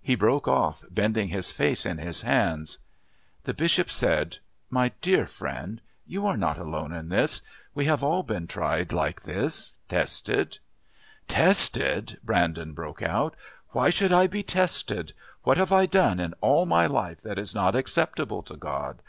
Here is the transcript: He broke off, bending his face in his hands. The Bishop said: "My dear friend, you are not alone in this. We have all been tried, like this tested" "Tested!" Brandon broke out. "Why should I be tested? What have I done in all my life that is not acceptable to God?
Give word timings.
He 0.00 0.14
broke 0.14 0.46
off, 0.46 0.84
bending 0.88 1.30
his 1.30 1.50
face 1.50 1.84
in 1.84 1.98
his 1.98 2.22
hands. 2.22 2.78
The 3.42 3.52
Bishop 3.52 3.90
said: 3.90 4.38
"My 4.70 4.92
dear 5.00 5.26
friend, 5.26 5.80
you 6.06 6.28
are 6.28 6.36
not 6.36 6.58
alone 6.58 6.92
in 6.92 7.08
this. 7.08 7.42
We 7.74 7.86
have 7.86 8.04
all 8.04 8.22
been 8.22 8.46
tried, 8.46 8.92
like 8.92 9.22
this 9.22 9.76
tested" 9.88 10.58
"Tested!" 11.40 12.20
Brandon 12.22 12.72
broke 12.72 13.02
out. 13.02 13.34
"Why 13.70 13.90
should 13.90 14.12
I 14.12 14.28
be 14.28 14.44
tested? 14.44 15.12
What 15.42 15.56
have 15.58 15.72
I 15.72 15.86
done 15.86 16.20
in 16.20 16.34
all 16.40 16.64
my 16.64 16.86
life 16.86 17.22
that 17.22 17.36
is 17.36 17.52
not 17.52 17.74
acceptable 17.74 18.44
to 18.44 18.54
God? 18.56 19.02